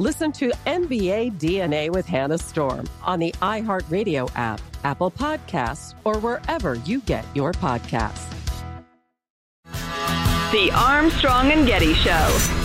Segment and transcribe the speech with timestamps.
[0.00, 6.76] Listen to NBA DNA with Hannah Storm on the iHeartRadio app, Apple Podcasts, or wherever
[6.86, 8.26] you get your podcasts.
[10.52, 12.59] The Armstrong and Getty Show.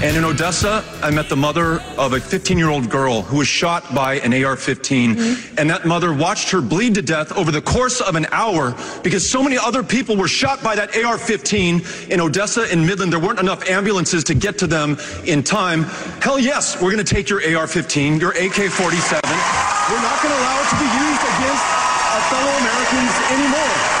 [0.00, 3.48] And in Odessa, I met the mother of a 15 year old girl who was
[3.48, 5.16] shot by an AR 15.
[5.16, 5.58] Mm-hmm.
[5.58, 9.28] And that mother watched her bleed to death over the course of an hour because
[9.28, 13.12] so many other people were shot by that AR 15 in Odessa and Midland.
[13.12, 15.82] There weren't enough ambulances to get to them in time.
[16.22, 18.78] Hell yes, we're going to take your AR 15, your AK 47.
[18.78, 21.66] We're not going to allow it to be used against
[22.14, 23.97] our fellow Americans anymore.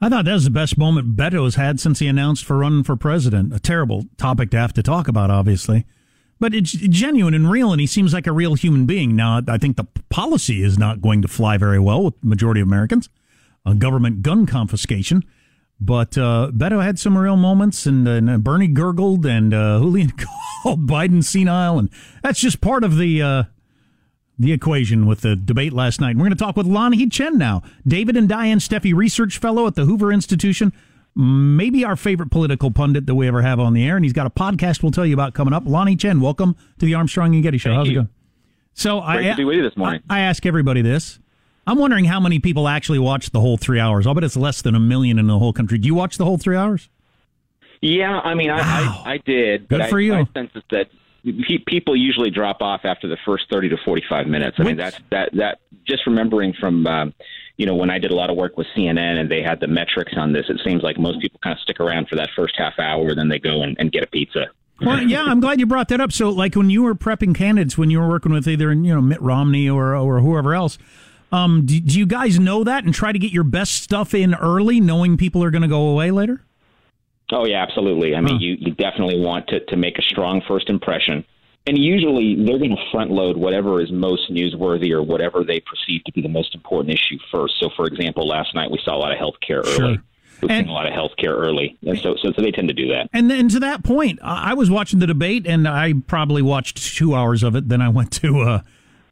[0.00, 2.84] I thought that was the best moment Beto has had since he announced for running
[2.84, 3.52] for president.
[3.52, 5.86] A terrible topic to have to talk about, obviously.
[6.38, 9.16] But it's genuine and real, and he seems like a real human being.
[9.16, 12.60] Now, I think the policy is not going to fly very well with the majority
[12.60, 13.08] of Americans.
[13.66, 15.24] Uh, government gun confiscation.
[15.80, 20.12] But uh, Beto had some real moments, and, and Bernie gurgled, and uh, Julian
[20.62, 21.90] called Biden senile, and
[22.22, 23.42] that's just part of the uh,
[24.38, 26.16] the equation with the debate last night.
[26.16, 29.74] We're going to talk with Lanhee Chen now, David and Diane Steffy Research Fellow at
[29.74, 30.72] the Hoover Institution.
[31.16, 34.26] Maybe our favorite political pundit that we ever have on the air, and he's got
[34.26, 35.64] a podcast we'll tell you about coming up.
[35.64, 37.70] Lanhee Chen, welcome to the Armstrong and Getty Show.
[37.70, 37.92] Thank How's you.
[37.92, 38.08] it going?
[38.74, 40.02] So Great I to be with you this morning.
[40.08, 41.18] I, I ask everybody this.
[41.66, 44.06] I'm wondering how many people actually watched the whole three hours.
[44.06, 45.76] I'll bet it's less than a million in the whole country.
[45.78, 46.88] Do you watch the whole three hours?
[47.80, 49.02] Yeah, I mean, I, Wow.
[49.04, 49.68] I, I did.
[49.68, 50.12] Good for I, you.
[50.12, 50.88] My sense is that
[51.66, 54.56] people usually drop off after the first thirty to forty-five minutes.
[54.58, 56.86] I mean, that's that that just remembering from.
[56.86, 57.14] Um,
[57.56, 59.66] you know, when I did a lot of work with CNN and they had the
[59.66, 62.54] metrics on this, it seems like most people kind of stick around for that first
[62.56, 64.46] half hour, then they go and, and get a pizza.
[64.80, 66.12] Well, yeah, I'm glad you brought that up.
[66.12, 69.00] So, like when you were prepping candidates, when you were working with either you know
[69.00, 70.78] Mitt Romney or or whoever else,
[71.32, 74.34] um, do, do you guys know that and try to get your best stuff in
[74.34, 76.44] early, knowing people are going to go away later?
[77.32, 78.14] Oh yeah, absolutely.
[78.14, 78.40] I mean, Huh.
[78.40, 81.24] you, you definitely want to, to make a strong first impression.
[81.66, 86.02] And usually they're going to front load whatever is most newsworthy or whatever they perceive
[86.04, 87.54] to be the most important issue first.
[87.60, 89.84] So, for example, last night we saw a lot of healthcare Sure.
[89.84, 89.98] early.
[90.40, 92.74] We've And- seen a lot of healthcare early, and so, so so they tend to
[92.74, 93.10] do that.
[93.12, 96.76] And then to that point, I I was watching the debate, and I probably watched
[96.96, 97.68] two hours of it.
[97.68, 98.60] Then I went to uh,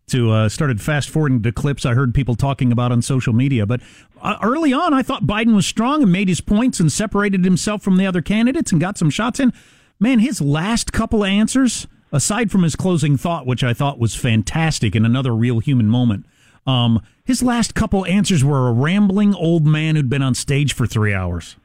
[0.08, 3.66] to uh, started fast forwarding to clips I heard people talking about on social media.
[3.66, 3.80] But
[4.22, 7.82] uh, early on, I thought Biden was strong and made his points and separated himself
[7.82, 9.52] from the other candidates and got some shots in.
[9.98, 14.94] Man, his last couple answers, aside from his closing thought, which I thought was fantastic
[14.94, 16.24] and another real human moment.
[16.66, 20.86] Um, his last couple answers were a rambling old man who'd been on stage for
[20.86, 21.56] three hours.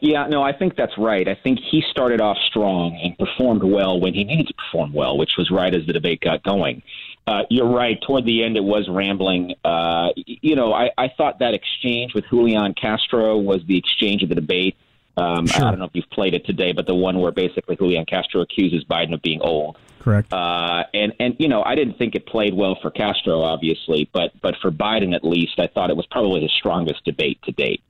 [0.00, 1.26] Yeah, no, I think that's right.
[1.26, 5.18] I think he started off strong and performed well when he needed to perform well,
[5.18, 6.82] which was right as the debate got going.
[7.28, 8.00] Uh, you're right.
[8.06, 9.54] Toward the end, it was rambling.
[9.62, 14.30] Uh, you know, I, I thought that exchange with Julian Castro was the exchange of
[14.30, 14.76] the debate.
[15.18, 15.66] Um, Sure.
[15.66, 18.40] I don't know if you've played it today, but the one where basically Julian Castro
[18.40, 19.76] accuses Biden of being old.
[19.98, 20.32] Correct.
[20.32, 24.30] Uh, and and you know, I didn't think it played well for Castro, obviously, but
[24.40, 27.82] but for Biden at least, I thought it was probably his strongest debate to date.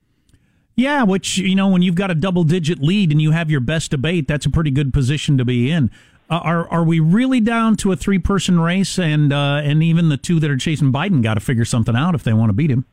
[0.75, 3.91] Yeah, which you know, when you've got a double-digit lead and you have your best
[3.91, 5.91] debate, that's a pretty good position to be in.
[6.29, 10.17] Uh, are are we really down to a three-person race, and uh, and even the
[10.17, 12.69] two that are chasing Biden got to figure something out if they want to beat
[12.69, 12.85] him?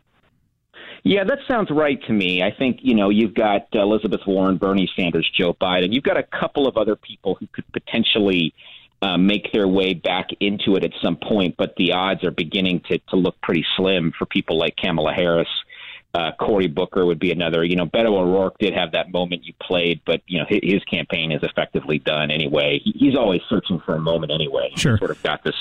[1.04, 2.42] Yeah, that sounds right to me.
[2.42, 5.92] I think, you know, you've got Elizabeth Warren, Bernie Sanders, Joe Biden.
[5.92, 8.52] You've got a couple of other people who could potentially
[9.02, 12.80] uh, make their way back into it at some point, but the odds are beginning
[12.88, 15.46] to, to look pretty slim for people like Kamala Harris.
[16.16, 17.62] Uh, Cory Booker would be another.
[17.62, 20.84] You know, Beto O'Rourke did have that moment you played, but you know his, his
[20.84, 22.80] campaign is effectively done anyway.
[22.82, 24.70] He, he's always searching for a moment anyway.
[24.76, 24.92] Sure.
[24.92, 25.54] He's sort of got this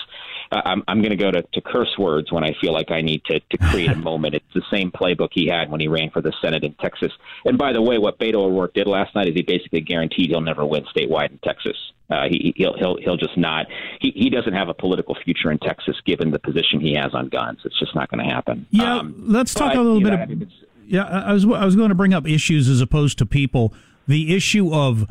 [0.52, 3.40] I'm, I'm going to go to, curse words when I feel like I need to,
[3.40, 4.36] to create a moment.
[4.36, 7.12] It's the same playbook he had when he ran for the Senate in Texas.
[7.44, 10.42] And by the way, what Beto O'Rourke did last night is he basically guaranteed he'll
[10.42, 11.76] never win statewide in Texas.
[12.10, 13.66] Uh, he, he'll he'll he'll just not.
[14.00, 17.30] He he doesn't have a political future in Texas given the position he has on
[17.30, 17.60] guns.
[17.66, 18.68] It's just not going to happen.
[18.70, 20.30] Yeah, um, let's talk but, a little bit.
[20.30, 20.52] Know, of,
[20.86, 23.74] yeah, I was I was going to bring up issues as opposed to people.
[24.08, 25.08] The issue of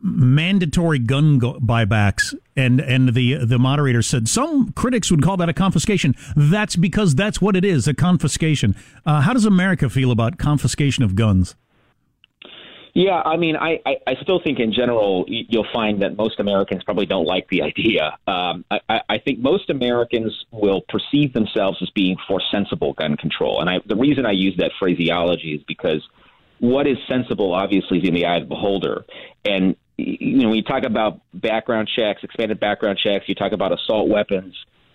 [0.00, 5.48] mandatory gun go- buybacks and and the the moderator said some critics would call that
[5.48, 6.14] a confiscation.
[6.36, 8.76] That's because that's what it is a confiscation.
[9.04, 11.56] Uh, how does america feel about confiscation of guns?
[12.94, 16.84] Yeah, I mean, I, I, I still think in general you'll find that most Americans
[16.84, 18.18] probably don't like the idea.
[18.26, 23.60] Um, I, I think most Americans will perceive themselves as being for sensible gun control,
[23.60, 26.06] and I, the reason I use that phraseology is because
[26.62, 29.04] what is sensible obviously is in the eye of the beholder.
[29.44, 33.72] And you know, when you talk about background checks, expanded background checks, you talk about
[33.72, 34.54] assault weapons,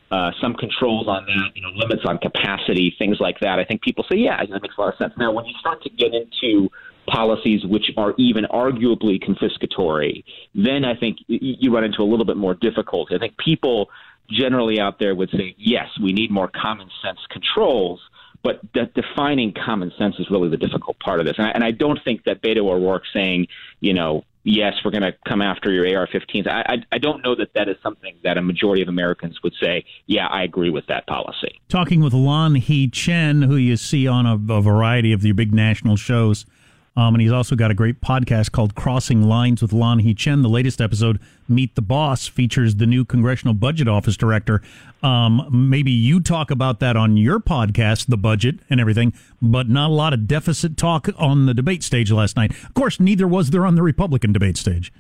[0.10, 3.60] uh, some controls on that, you know, limits on capacity, things like that.
[3.60, 5.14] I think people say, yeah, that makes a lot of sense.
[5.18, 6.70] Now, when you start to get into
[7.06, 10.24] policies which are even arguably confiscatory,
[10.56, 13.14] then I think you run into a little bit more difficulty.
[13.14, 13.90] I think people
[14.30, 18.00] generally out there would say, yes, we need more common sense controls
[18.48, 21.36] but de- defining common sense is really the difficult part of this.
[21.38, 23.48] And I, and I don't think that Beto O'Rourke saying,
[23.82, 26.48] you know, yes, we're going to come after your AR-15s.
[26.48, 29.54] I, I, I don't know that that is something that a majority of Americans would
[29.62, 29.84] say.
[30.06, 31.60] Yeah, I agree with that policy.
[31.68, 35.98] Talking with Lanhee Chen, who you see on a, a variety of the big national
[35.98, 36.46] shows
[36.98, 40.42] um, and he's also got a great podcast called Crossing Lines with Lon Lanhee Chen.
[40.42, 44.64] The latest episode, Meet the Boss, features the new Congressional Budget Office Director.
[45.04, 49.92] Um, maybe you talk about that on your podcast, the budget and everything, but not
[49.92, 52.52] a lot of deficit talk on the debate stage last night.
[52.52, 54.92] Of course, neither was there on the Republican debate stage.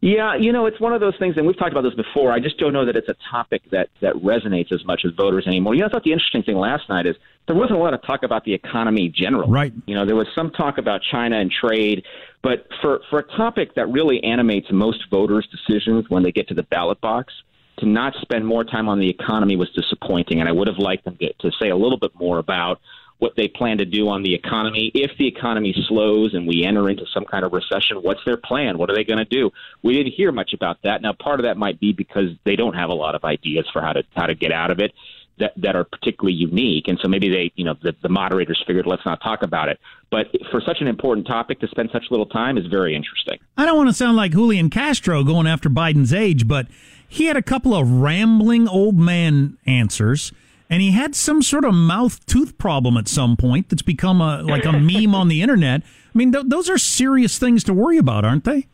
[0.00, 2.32] Yeah, you know, it's one of those things, and we've talked about this before.
[2.32, 5.46] I just don't know that it's a topic that that resonates as much as voters
[5.46, 5.74] anymore.
[5.74, 7.16] You know, I thought the interesting thing last night is
[7.46, 9.50] there wasn't a lot of talk about the economy generally.
[9.50, 9.72] Right.
[9.86, 12.04] You know, there was some talk about China and trade,
[12.42, 16.54] but for for a topic that really animates most voters' decisions when they get to
[16.54, 17.32] the ballot box,
[17.78, 21.04] to not spend more time on the economy was disappointing, and I would have liked
[21.04, 22.80] them to, to say a little bit more about
[23.18, 24.90] what they plan to do on the economy.
[24.94, 28.76] If the economy slows and we enter into some kind of recession, what's their plan?
[28.78, 29.50] What are they going to do?
[29.82, 31.00] We didn't hear much about that.
[31.02, 33.80] Now, part of that might be because they don't have a lot of ideas for
[33.80, 34.92] how to how to get out of it
[35.38, 38.86] that that are particularly unique, and so maybe they, you know, the, the moderators figured
[38.86, 39.78] let's not talk about it.
[40.10, 43.38] But for such an important topic to spend such little time is very interesting.
[43.56, 46.66] I don't want to sound like Julian Castro going after Biden's age, but
[47.08, 50.32] he had a couple of rambling old man answers
[50.68, 54.42] and he had some sort of mouth tooth problem at some point that's become a
[54.42, 55.82] like a meme on the internet.
[55.82, 58.66] I mean, th- those are serious things to worry about, aren't they?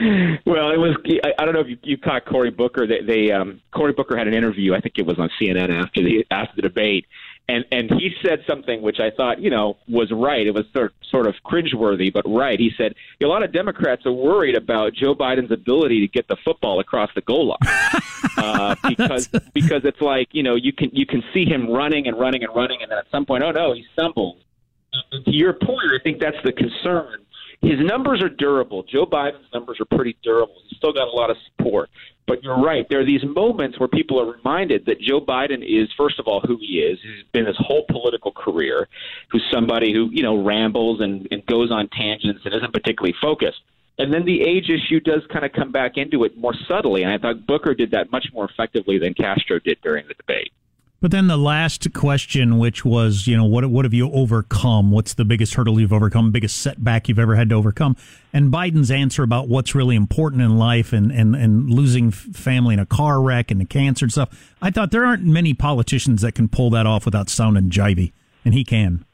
[0.00, 0.96] Well, it was.
[1.38, 2.86] I, don't know if you, you caught Cory Booker.
[2.86, 4.74] They, they um, Cory Booker had an interview.
[4.74, 7.06] I think it was on CNN after the after the debate,
[7.50, 10.46] and and he said something which I thought you know was right.
[10.46, 12.58] It was sort sort of cringeworthy, but right.
[12.58, 16.36] He said a lot of Democrats are worried about Joe Biden's ability to get the
[16.44, 18.02] football across the goal line
[18.36, 22.18] uh, because because it's like you know you can you can see him running and
[22.18, 24.38] running and running, and then at some point, oh no, he stumbles.
[25.12, 27.26] to your point, I think that's the concern.
[27.62, 28.84] His numbers are durable.
[28.84, 30.56] Joe Biden's numbers are pretty durable.
[30.66, 31.90] He's still got a lot of support.
[32.26, 32.86] But you're right.
[32.88, 36.40] There are these moments where people are reminded that Joe Biden is, first of all,
[36.40, 36.98] who he is.
[37.02, 38.88] He's been his whole political career,
[39.30, 43.60] who's somebody who, you know, rambles and, and goes on tangents and isn't particularly focused.
[43.98, 47.02] And then the age issue does kind of come back into it more subtly.
[47.02, 50.52] And I thought Booker did that much more effectively than Castro did during the debate.
[51.00, 54.90] But then the last question, which was, you know, what what have you overcome?
[54.90, 56.30] What's the biggest hurdle you've overcome?
[56.30, 57.96] Biggest setback you've ever had to overcome?
[58.34, 62.80] And Biden's answer about what's really important in life and and and losing family in
[62.80, 64.54] a car wreck and the cancer and stuff.
[64.60, 68.12] I thought there aren't many politicians that can pull that off without sounding jivey,
[68.44, 69.06] and he can.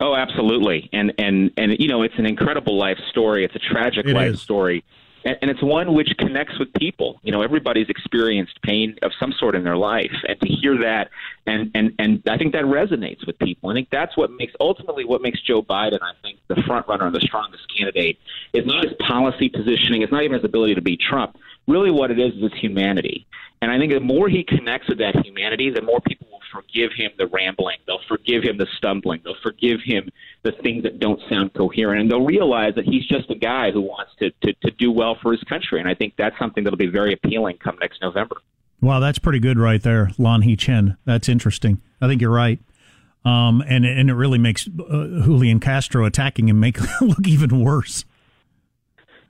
[0.00, 3.44] Oh, absolutely, and and and you know, it's an incredible life story.
[3.44, 4.40] It's a tragic it life is.
[4.40, 4.82] story
[5.24, 7.20] and, and it's one which connects with people.
[7.22, 11.10] You know, everybody's experienced pain of some sort in their life, and to hear that,
[11.46, 13.70] and and and I think that resonates with people.
[13.70, 17.06] I think that's what makes ultimately what makes Joe Biden, I think, the front runner
[17.06, 18.18] and the strongest candidate.
[18.52, 20.02] Is not his policy positioning.
[20.02, 21.36] It's not even his ability to beat Trump.
[21.66, 23.26] Really, what it is is his humanity.
[23.62, 27.10] And I think the more he connects with that humanity, the more people forgive him
[27.18, 27.78] the rambling.
[27.86, 29.20] They'll forgive him the stumbling.
[29.24, 30.10] They'll forgive him
[30.42, 33.80] the things that don't sound coherent, and they'll realize that he's just a guy who
[33.80, 35.80] wants to, to, to do well for his country.
[35.80, 38.36] And I think that's something that'll be very appealing come next November.
[38.80, 40.96] Wow, that's pretty good right there, Lanhee Chen.
[41.04, 41.80] That's interesting.
[42.00, 42.60] I think you're right.
[43.24, 48.04] Um, and and it really makes uh, Julian Castro attacking him make look even worse.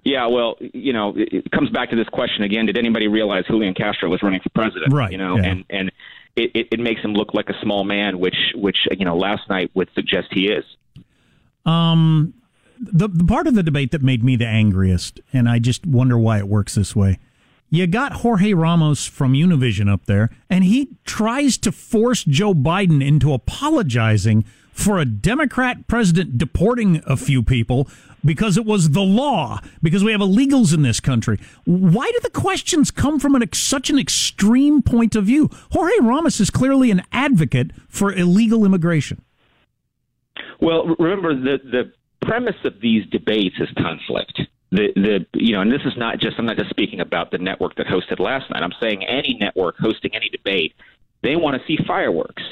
[0.04, 3.73] Yeah, well, you know, it, comes back to this question again: Did anybody realize Julian
[3.73, 4.93] Castro was running for president?
[4.93, 5.12] Right.
[5.12, 5.45] You know, yeah.
[5.45, 5.93] and and
[6.37, 9.49] it, it, it makes him look like a small man, which which you know last
[9.49, 10.64] night would suggest he is.
[11.64, 12.35] Um,
[12.79, 16.19] the the part of the debate that made me the angriest, and I just wonder
[16.19, 17.19] why it works this way.
[17.71, 23.05] You got Jorge Ramos from Univision up there, and he tries to force Joe Biden
[23.05, 27.88] into apologizing for a Democrat president deporting a few people
[28.25, 31.38] because it was the law, because we have illegals in this country.
[31.64, 35.49] Why do the questions come from an, such an extreme point of view?
[35.71, 39.23] Jorge Ramos is clearly an advocate for illegal immigration.
[40.61, 41.93] Well, remember the the
[42.26, 44.40] premise of these debates is conflict.
[44.73, 47.38] The the you know, and this is not just I'm not just speaking about the
[47.38, 48.62] network that hosted last night.
[48.62, 50.75] I'm saying any network hosting any debate,
[51.23, 52.43] they want to see fireworks.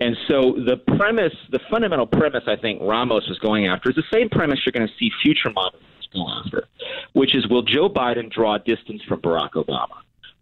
[0.00, 4.04] And so the premise, the fundamental premise I think Ramos was going after is the
[4.12, 6.68] same premise you're going to see future moderates go after,
[7.14, 9.96] which is will Joe Biden draw distance from Barack Obama?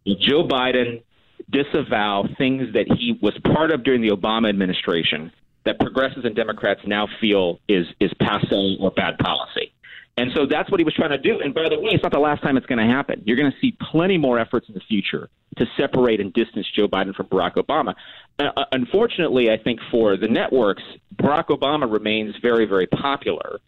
[0.05, 1.03] Will Joe Biden
[1.51, 5.33] disavow things that he was part of during the Obama administration
[5.65, 9.73] that progressives and Democrats now feel is is passe or bad policy.
[10.19, 11.41] And so that's what he was trying to do.
[11.41, 13.23] And by the way, it's not the last time it's going to happen.
[13.27, 16.89] You're going to see plenty more efforts in the future to separate and distance Joe
[16.89, 17.95] Biden from Barack Obama.
[18.39, 20.83] Uh, unfortunately, I think for the networks,
[21.17, 23.61] Barack Obama remains very, very popular.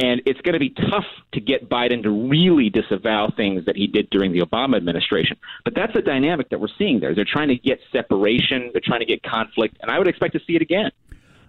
[0.00, 3.86] And it's going to be tough to get Biden to really disavow things that he
[3.86, 5.38] did during the Obama administration.
[5.64, 7.14] But that's the dynamic that we're seeing there.
[7.14, 10.40] They're trying to get separation, they're trying to get conflict, and I would expect to
[10.46, 10.90] see it again.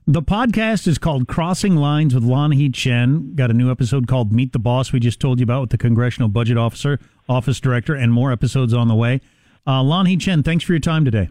[0.08, 3.34] The podcast is called Crossing Lines with Lanhee Chen.
[3.34, 5.80] Got a new episode called Meet the Boss we just told you about with the
[5.80, 9.20] Congressional Budget Officer, Office Director, and more episodes on the way.
[9.66, 11.28] Uh, Lanhee Chen, thanks for your time today.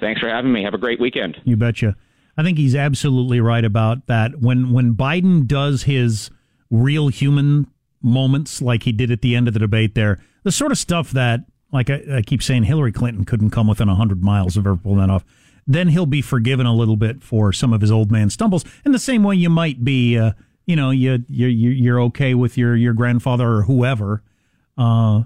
[0.00, 0.64] Thanks for having me.
[0.64, 1.40] Have a great weekend.
[1.44, 1.94] You betcha.
[2.36, 4.40] I think he's absolutely right about that.
[4.40, 6.28] When when Biden does his
[6.72, 7.68] real human
[8.02, 11.12] moments like he did at the end of the debate there, the sort of stuff
[11.12, 14.76] that, like I, I keep saying, Hillary Clinton couldn't come within 100 miles of ever
[14.76, 15.24] pulling that off
[15.66, 18.64] then he'll be forgiven a little bit for some of his old man stumbles.
[18.84, 20.32] In the same way, you might be, uh,
[20.64, 24.22] you know, you you you're okay with your your grandfather or whoever.
[24.78, 25.22] Uh,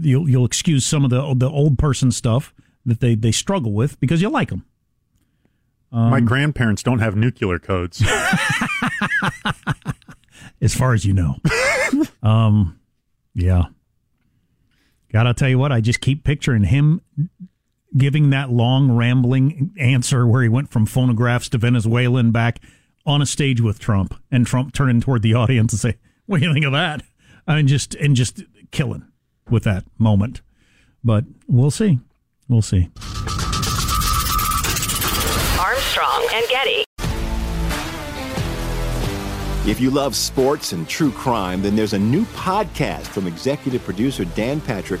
[0.00, 2.54] you'll you'll excuse some of the the old person stuff
[2.86, 4.64] that they they struggle with because you like them.
[5.92, 8.02] Um, My grandparents don't have nuclear codes,
[10.62, 11.36] as far as you know.
[12.22, 12.80] um,
[13.34, 13.64] yeah.
[15.12, 17.02] Gotta tell you what, I just keep picturing him
[17.96, 22.60] giving that long rambling answer where he went from phonographs to Venezuelan back
[23.04, 26.46] on a stage with Trump, and Trump turning toward the audience and say, "What do
[26.46, 27.02] you think of that?"
[27.46, 29.04] And just and just killing
[29.50, 30.40] with that moment.
[31.04, 31.98] But we'll see.
[32.48, 32.90] We'll see.
[35.58, 36.84] Armstrong and Getty.
[39.64, 44.24] If you love sports and true crime, then there's a new podcast from executive producer
[44.24, 45.00] Dan Patrick